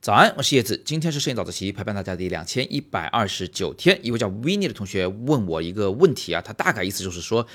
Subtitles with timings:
[0.00, 4.00] 早安，我是叶子，今天是摄影早自习陪伴大家的第两千一百二十九天。
[4.02, 7.46] 一位叫 w i n n i e 的同学问我一个问题啊，他大概意思就是说，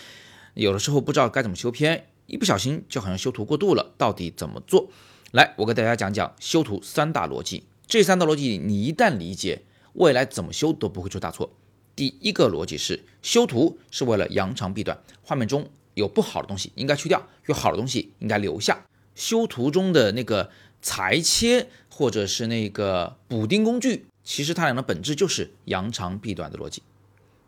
[0.54, 4.90] 有的时候不知道该怎么修片，一不小心就好像修图过度了，到底怎么做？
[5.32, 7.64] 来，我给大家讲讲修图三大逻辑。
[7.86, 9.64] 这三大逻辑你一旦理解，
[9.94, 11.52] 未来怎么修都不会出大错。
[11.98, 18.86] 第一个逻辑是，修图是为了扬长避短，画面中有不好的东西应该去掉，有好的东西应该留下。
[19.18, 20.50] 修图中的那个。
[20.80, 26.84] 裁切或者是那个补丁工具，其实它俩的本质就是扬长避短的逻辑。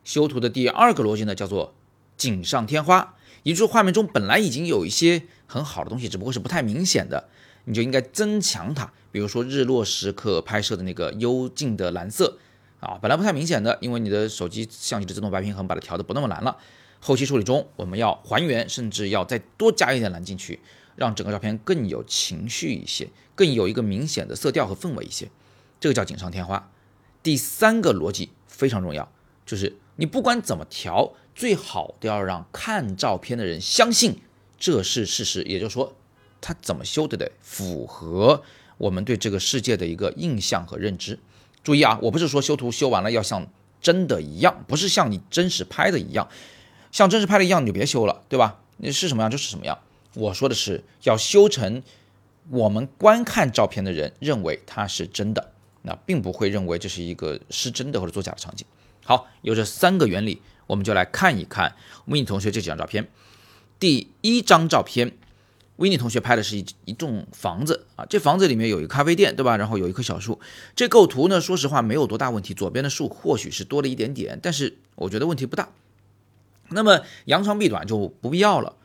[0.02, 1.72] 修图的第二个逻辑呢，叫做
[2.16, 3.14] 锦上添花，
[3.44, 7.28] 也就是画面中本来已经有一些很好的东西，只不过是不太明显的，
[7.64, 8.92] 你就应该增强它。
[9.12, 12.36] 比如说日落时刻拍摄的那个幽静的蓝色
[12.80, 16.56] 啊，本来不太明显的，因为你的手机相机的自动白平衡把它调的不那么蓝了。
[16.98, 20.60] 后期处理中，我们要还原，甚至要再多加一点蓝进去。
[21.00, 25.30] 让整个照片更有情绪一些，更有一个明显的色调和氛围一些，
[25.80, 26.70] 这个叫锦上添花。
[27.22, 29.10] 第三个逻辑非常重要，
[29.46, 34.20] 就是你不管怎么调，最好都要让看照片的人相信
[34.58, 35.96] 这是事实，也就是说，
[36.42, 38.42] 他怎么修都得符合
[38.76, 41.18] 我们对这个世界的一个印象和认知。
[41.64, 43.46] 注意啊，我不是说修图修完了要像
[43.80, 46.28] 真的一样，不是像你真实拍的一样，
[46.92, 48.60] 像真实拍的一样你就别修了，对吧？
[48.76, 49.78] 你是什么样就是什么样。
[50.14, 51.82] 我说的是要修成
[52.50, 58.66] 我们观看照片的人认为它是真的，那并不会认为这是一个失真的或者作假的场景。
[59.04, 63.08] 好，有这三个原理，我们就来看一看维尼同学这几张照片。
[63.78, 65.16] 第一张照片，
[65.76, 69.56] 维尼同学拍的是一一栋房子啊，这房子里面有一个咖啡店，对吧？
[69.56, 70.38] 然后有一棵小树。
[70.76, 75.70] 这构图呢，说实话没有多大问题，左边的树或许是多了一点点，但是我觉得问题不大。
[76.68, 78.76] 那么扬长避短就不必要了。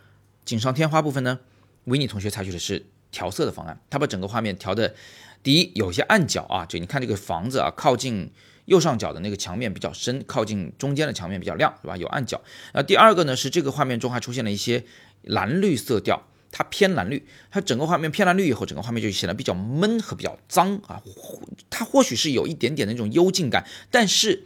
[0.45, 1.39] 锦上添花部分呢，
[1.85, 4.93] 维尼同学采取的是调色的方案，他把整个画面调的，
[5.41, 8.31] 第一有些暗角啊，就你看这个房子啊，靠近
[8.65, 11.97] 右上角的那个墙面比较深，靠近中间的墙面比较亮，是吧？
[11.97, 12.41] 有暗角。
[12.73, 14.83] 那第二个呢，是这个画面中还出现了一些
[15.23, 21.01] 蓝绿色调，它偏蓝绿，它整个画面偏蓝绿以后，整个画面就显得比较闷和比较脏啊。
[21.69, 24.45] 它或许是有一点点那种幽静感，但是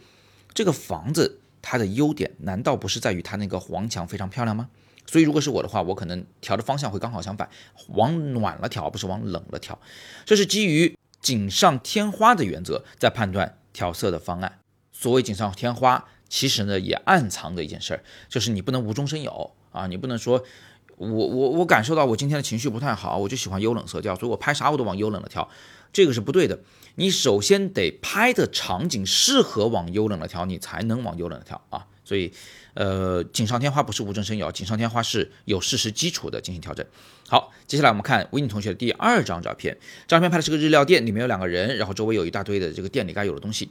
[0.54, 4.68] 这个房子它的优点难道不是在于它那个黄墙非常漂亮吗？
[5.06, 7.48] 所以，如果是我的话，我可能调的方向会刚好相反，
[7.88, 9.78] 往暖了调，而不是往冷了调。
[10.24, 14.58] 这是基于锦上添花的原则在判断调色的方案。
[14.92, 20.44] 所谓锦上添花，其实呢也暗藏着一件事儿，就是你不能无中生有啊，你不能说
[20.96, 25.48] 我我我感受到我今天的情绪不太好，我就喜欢幽冷色调，所以我拍啥我都往幽冷了调，
[25.92, 26.60] 这个是不对的。
[26.96, 31.86] 你首先得拍的场景适合往幽冷了调，你才能往幽冷了调啊。
[32.10, 32.32] 所以。
[32.74, 36.86] 呃，锦上添花不是无中生有，锦上添花是有事实基础的进行调整。
[37.28, 39.76] 好，接下来我们看维尼同学的第二张照片，
[40.06, 43.70] 照片拍的是个日料店，里面有两个人，然后周围有一大堆的这个店里该有的东西。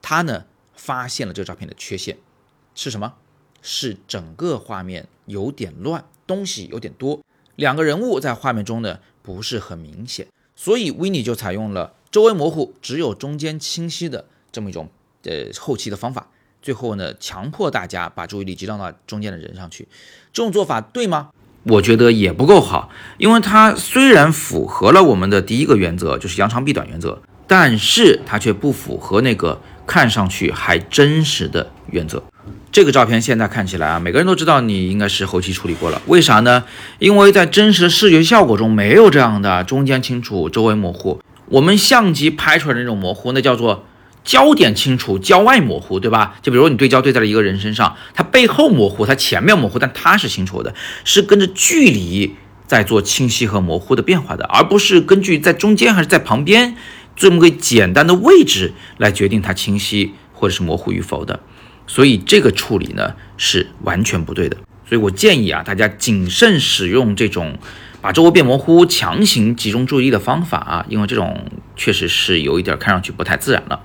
[0.00, 2.16] 他呢发现了这个照片的缺陷
[2.74, 3.12] 是什么？
[3.60, 7.20] 是整个画面有点乱，东西有点多，
[7.56, 14.88] 两个人物在画面中呢不是很明显，所以维尼就采用了周围模糊，只有中间清晰的这么一种
[15.24, 16.30] 呃后期的方法。
[16.62, 19.88] 最后呢，强迫大家把注意力集中到中间的人上去，
[20.32, 21.30] 这种做法对吗？
[21.64, 32.22] 我觉得也不够好，因为它虽然符合了我们的第一个原则，就是扬长避短原则，但是它却不符合那个看上去还真实的原则。
[32.70, 36.64] 这个照片现在看起来啊，每个人都知道你应该是后期处理过了，为啥呢？
[36.98, 43.84] 因为在真实的视觉效果中没有这样的中间清楚、周围模糊，我们相机拍出来的那种模糊，那叫做。
[44.24, 46.36] 焦点清楚，焦外模糊，对吧？
[46.42, 50.74] 就比如你对焦对在了一个人身上，他背后模糊，他前面模糊，但他是清楚的，
[51.04, 56.76] 是跟着距离在做清晰和模糊的变化的，而不是根据在中间还是在旁边
[57.16, 61.40] 这么个简单的位置来决定它清晰或者是模糊与否的。
[61.86, 64.56] 所以这个处理呢是完全不对的。
[64.88, 67.58] 所以我建议啊，大家谨慎使用这种。
[68.02, 71.46] 把周围变模糊，强行集中注意力的方法啊，因为这种
[71.76, 73.78] 确实是有一点看上去不太自然了。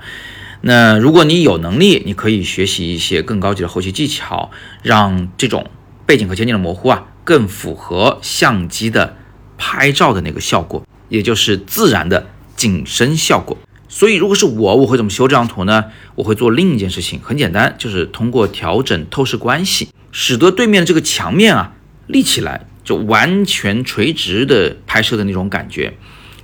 [0.61, 4.51] 那如果你有能力，你可以学习一些更高级的后期技巧，
[4.83, 5.69] 让这种
[6.05, 9.15] 背景和前景的模糊啊，更符合相机的
[9.57, 13.57] 拍照的那个效果，也就是自然的景深效果。
[13.89, 15.85] 所以，如果是我，我会怎么修这张图呢？
[16.15, 21.73] 我会做另一件事情，很简单，就是通过调整透视关系，使得对面这个墙面啊
[22.07, 22.65] 立起来。
[22.83, 25.97] 就完全垂直的拍摄的那种感觉，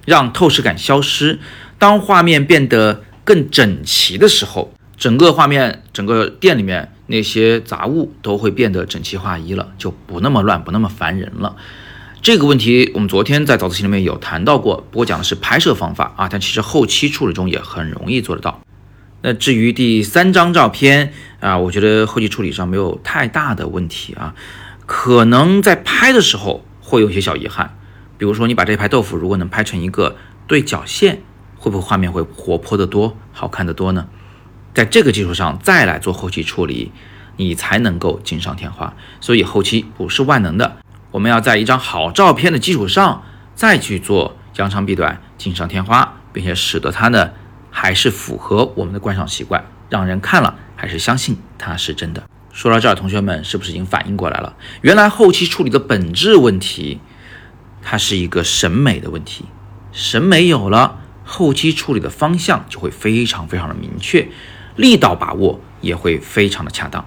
[0.04, 1.40] 让透视感消失。
[1.80, 11.56] 当画面变得更整齐的时候，整个画面、整个店里面那些杂物都会变得整齐划一了，就不那么乱，不那么烦人了。
[12.22, 18.62] 这个问题我们昨天在早自习里面有谈到过，不过讲的是拍摄方法啊，但其实后期处理中也很容易做得到。
[19.22, 24.36] 那至于第三张照片啊，我觉得后期处理上没有太大的问题啊，
[24.86, 27.78] 可能在拍的时候会有些小遗憾，
[28.18, 30.16] 比如说你把这排豆腐如果能拍成一个
[30.48, 31.22] 对角线，
[31.64, 34.06] 会不会画面会活泼的多，好看的多呢？
[34.74, 36.92] 在这个基础上再来做后期处理，
[37.38, 38.94] 你才能够锦上添花。
[39.22, 40.80] 所以后期不是万能的。
[41.12, 43.24] 我们要在一张好照片的基础上，
[43.56, 47.30] 再去做扬长避短、锦上添花，并且使得它呢
[47.72, 52.24] 还是符合我们的观赏习惯，让人看了还是相信它是真的。
[52.52, 54.58] 说到这儿，同学们是不是已经反应过来了？
[54.82, 57.00] 原来后期处理的本质问题，
[57.82, 59.46] 它是一个审美的问题。
[59.94, 64.28] 审美有了，后期处理的方向就会非常非常的明确，
[64.76, 67.06] 力道把握也会非常的恰当。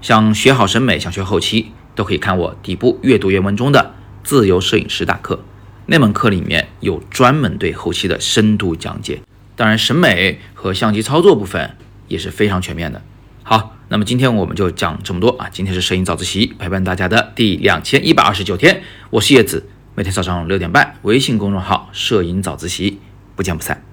[0.00, 1.72] 想学好审美，想学后期。
[1.96, 5.44] 都可以看我底部阅读原文中的自由摄影师大课，
[5.86, 9.20] 那门课里面有专门对后期的深度讲解，
[9.56, 13.02] 当然审美和相机操作部分也是非常全面的。
[13.42, 23.00] 好，那么今天我们就讲这么多啊，今天是摄影早自习陪伴大家的第两千一百二十九天，我是叶子，每天早上六点半，微信公众号摄影早自习，
[23.40, 23.89] 不见不散。